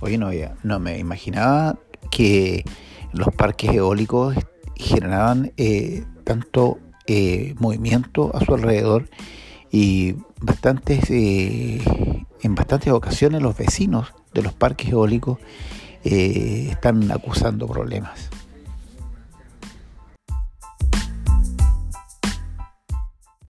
Oye, 0.00 0.18
no, 0.18 0.30
no 0.62 0.78
me 0.78 0.98
imaginaba 0.98 1.78
que 2.10 2.64
los 3.12 3.28
parques 3.34 3.72
eólicos 3.72 4.36
generaban 4.76 5.52
eh, 5.56 6.04
tanto 6.24 6.78
eh, 7.06 7.54
movimiento 7.58 8.30
a 8.34 8.44
su 8.44 8.54
alrededor 8.54 9.08
y 9.70 10.14
bastantes, 10.40 11.10
eh, 11.10 11.82
en 12.42 12.54
bastantes 12.54 12.92
ocasiones 12.92 13.42
los 13.42 13.56
vecinos 13.56 14.14
de 14.32 14.42
los 14.42 14.52
parques 14.52 14.90
eólicos 14.90 15.38
eh, 16.04 16.68
están 16.70 17.10
acusando 17.10 17.66
problemas. 17.66 18.30